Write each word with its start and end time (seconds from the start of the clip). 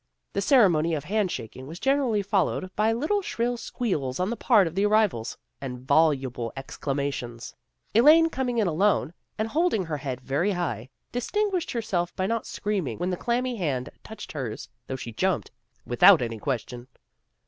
The 0.33 0.41
ceremony 0.41 0.95
of 0.95 1.03
hand 1.03 1.29
shaking 1.29 1.67
was 1.67 1.79
generally 1.79 2.23
fol 2.23 2.45
lowed 2.47 2.75
by 2.75 2.91
little 2.91 3.21
shrill 3.21 3.55
squeals 3.55 4.19
on 4.19 4.31
the 4.31 4.35
part 4.35 4.65
of 4.65 4.73
the 4.73 4.83
arrivals, 4.83 5.37
and 5.61 5.85
voluble 5.87 6.51
exclamations. 6.57 7.53
Elaine, 7.93 8.27
coming 8.31 8.57
in 8.57 8.65
alone, 8.65 9.13
and 9.37 9.47
holding 9.49 9.85
her 9.85 9.97
head 9.97 10.19
very 10.19 10.53
high, 10.53 10.89
distinguished 11.11 11.69
herself 11.69 12.15
by 12.15 12.25
not 12.25 12.47
screaming 12.47 12.97
when 12.97 13.11
the 13.11 13.15
clammy 13.15 13.57
hand 13.57 13.91
touched 14.03 14.31
hers, 14.31 14.67
though 14.87 14.95
she 14.95 15.11
jumped, 15.11 15.51
without 15.85 16.23
any 16.23 16.39
question. 16.39 16.87